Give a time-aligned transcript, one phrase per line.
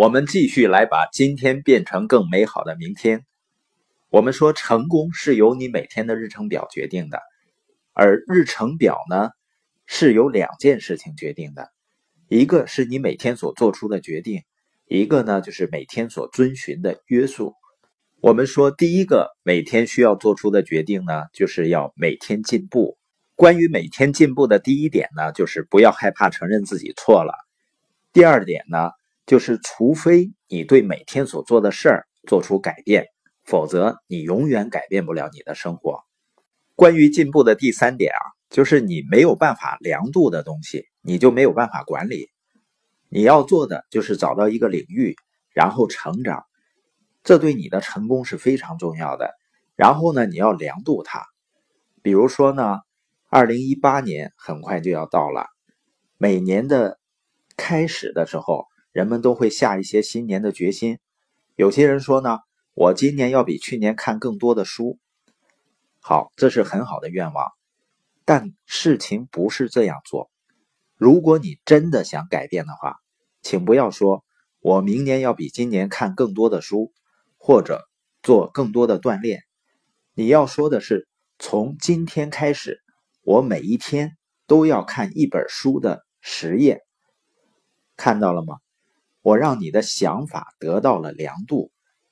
[0.00, 3.26] 我们继续来把今天变成更美好的明天。
[4.08, 7.20] 我们说，成功是由你每天的日程表决定的，
[7.92, 9.28] 而日程表呢，
[9.84, 11.68] 是由两件事情决定的，
[12.28, 14.40] 一个是你每天所做出的决定，
[14.86, 17.52] 一个呢就是每天所遵循的约束。
[18.22, 22.96] 我们说，第一个每天需要做出的决定呢，就是要每天进步。
[23.34, 27.34] 关于每天进步的第一点呢，就是不要害怕承认自己错了。
[28.14, 28.92] 第二点呢。
[29.30, 33.06] 就是，除非你对每天所做的事儿做出改变，
[33.44, 36.00] 否则你永远改变不了你的生活。
[36.74, 42.28] 关于进步的第三点啊，就是你没有办法量度的东西，你就没有办法管理。
[43.08, 45.14] 你要做的就是找到一个领域，
[45.54, 46.42] 然后成长，
[47.22, 49.30] 这对你的成功是非常重要的。
[49.76, 51.24] 然后呢，你要量度它。
[52.02, 52.80] 比如说呢，
[53.28, 55.46] 二零一八年很快就要到了，
[56.18, 56.98] 每年的
[57.56, 58.64] 开始的时候。
[58.92, 60.98] 人们都会下一些新年的决心。
[61.54, 62.38] 有些人说呢，
[62.74, 64.98] 我今年要比去年看更多的书。
[66.00, 67.52] 好，这是很好的愿望，
[68.24, 70.30] 但事情不是这样做。
[70.96, 72.96] 如果你真的想改变的话，
[73.42, 74.24] 请不要说
[74.60, 76.92] 我明年要比今年看更多的书，
[77.36, 77.88] 或者
[78.22, 79.42] 做更多的锻炼。
[80.14, 81.06] 你要说的是，
[81.38, 82.82] 从今天开始，
[83.22, 86.80] 我每一天都要看一本书的十页。
[87.96, 88.56] 看到了吗？
[89.22, 91.70] 我让你的想法得到了量度，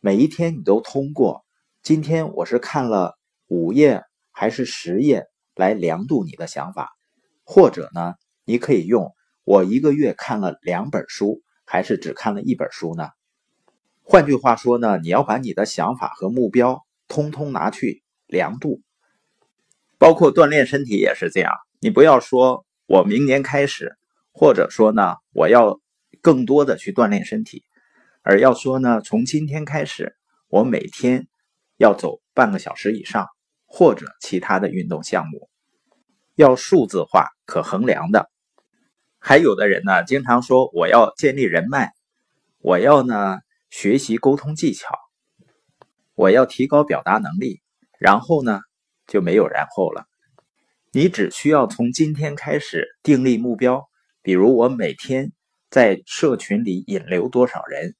[0.00, 1.46] 每一天你都通过
[1.82, 6.90] 今天我是看了五页还是十页来量度你的想法，
[7.42, 13.08] 或者呢，你可以用我一个月看了两本书还是只看了一本书呢？
[14.02, 18.82] 换句话说呢，你要把你的想法和目标通通拿去量度，
[19.96, 21.50] 包括锻炼身体也是这样。
[21.80, 23.96] 你不要说我明年开始，
[24.32, 25.80] 或者说呢，我要。
[26.22, 27.64] 更多的去锻炼身体，
[28.22, 30.14] 而要说呢，从今天开始，
[30.48, 31.26] 我每天
[31.76, 33.26] 要走半个小时以上，
[33.66, 35.48] 或者其他的运动项目，
[36.34, 38.30] 要数字化、可衡量的。
[39.18, 41.92] 还有的人呢，经常说我要建立人脉，
[42.58, 43.38] 我要呢
[43.70, 44.94] 学习沟通技巧，
[46.14, 47.60] 我要提高表达能力，
[47.98, 48.60] 然后呢
[49.06, 50.04] 就没有然后了。
[50.92, 53.88] 你只需要从今天开始订立目标，
[54.22, 55.32] 比如我每天。
[55.70, 57.94] 在社群里引流多少人，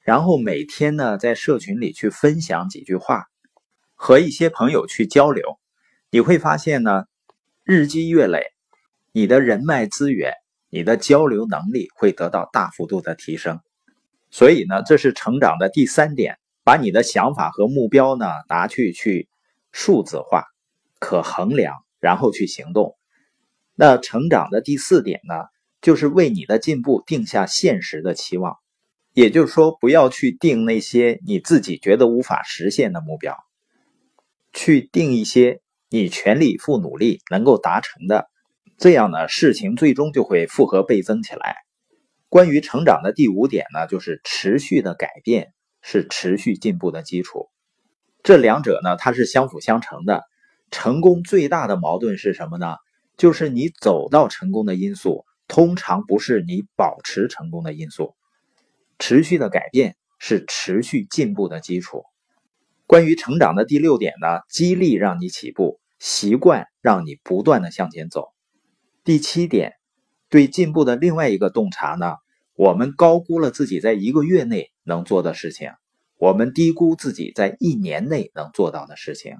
[0.00, 3.26] 然后每天呢，在社群里去分享几句话，
[3.94, 5.60] 和一些朋友去交流，
[6.10, 7.04] 你会发现呢，
[7.62, 8.42] 日积月累，
[9.12, 10.34] 你的人脉资源、
[10.68, 13.60] 你的交流能力会得到大幅度的提升。
[14.32, 19.28] 所以呢，这是成长的第三点，把你的想法和目标呢拿去去
[19.70, 20.44] 数字化、
[20.98, 22.96] 可衡量，然后去行动。
[23.76, 25.36] 那成长的第四点呢？
[25.80, 28.56] 就是为你的进步定下现实的期望，
[29.14, 33.36] 也就是说，不要去定那些你自己觉得无法实现的目标，
[34.52, 38.28] 去定一些你全力以赴努力能够达成的，
[38.78, 41.56] 这样呢，事情最终就会复合倍增起来。
[42.28, 45.52] 关于成长的第五点呢，就是持续的改变
[45.82, 47.48] 是持续进步的基础，
[48.22, 50.22] 这两者呢，它是相辅相成的。
[50.70, 52.76] 成功最大的矛盾是什么呢？
[53.16, 55.24] 就是你走到成功的因素。
[55.50, 58.14] 通常不是你保持成功的因素，
[59.00, 62.04] 持续的改变是持续进步的基础。
[62.86, 68.28] 关于成长的第六点呢，激励让你起步，习惯让你不断的向前走。
[69.02, 69.72] 第七点，
[70.28, 72.14] 对进步的另外一个洞察呢，
[72.54, 75.72] 我们高估了自己在一个月内能做的事情，
[76.16, 79.34] 我们低估自己在一年内能做到的事情，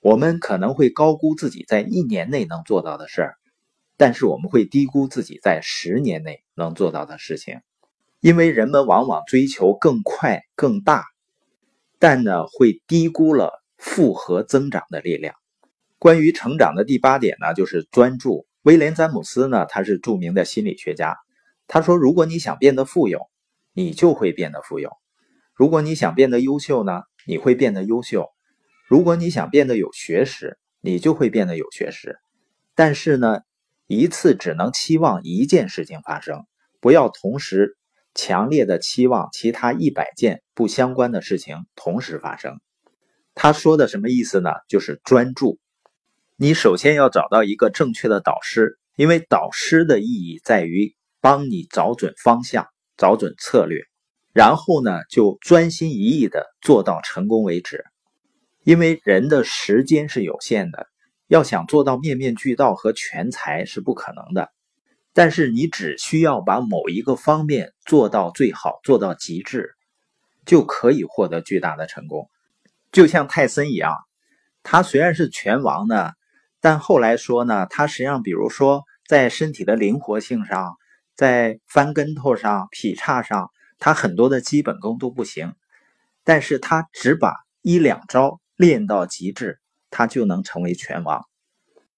[0.00, 3.36] 我们可能会高估自己在一年内能做到的事儿。
[3.96, 7.60] 但是我们会低估自己在十年内能做到的事情，
[8.20, 11.04] 因为人们往往追求更快、更大，
[12.00, 15.36] 但呢会低估了复合增长的力量。
[16.00, 18.46] 关于成长的第八点呢，就是专注。
[18.62, 21.16] 威廉·詹姆斯呢，他是著名的心理学家，
[21.68, 23.20] 他说：“如果你想变得富有，
[23.74, 24.88] 你就会变得富有；
[25.54, 28.32] 如果你想变得优秀呢，你会变得优秀；
[28.88, 32.18] 如果你想变得有学识，你就会变得有学识。
[32.74, 33.40] 但是呢。”
[33.86, 36.46] 一次只能期望一件事情发生，
[36.80, 37.76] 不要同时
[38.14, 42.60] 强烈的期望其他一百件不相关的事情同时发生。
[43.34, 44.50] 他说的什么意思呢？
[44.68, 45.58] 就是专注。
[46.36, 53.82] 你首先要找到一个正确的导师，因为导师的意义在于帮你找准方向、找准策略，
[54.32, 57.84] 然后呢就专心一意的做到成功为止。
[58.62, 60.86] 因为人的时间是有限的。
[61.26, 64.50] 要想做到面面俱到和全才是不可能的，
[65.12, 69.74] 但是你只需要把某一个方面做到最好，做到极致，
[70.44, 72.28] 就可以获得巨大的成功。
[72.92, 73.96] 就像泰森一样，
[74.62, 76.12] 他虽然是拳王呢，
[76.60, 80.76] 但后来说呢，他实际上比如说在身体的灵活性上，
[81.16, 85.54] 在翻跟头上、劈叉上，他很多的基本功都不行，
[86.22, 89.58] 但是他只把一两招练到极致，
[89.94, 91.24] 他就能成为拳王。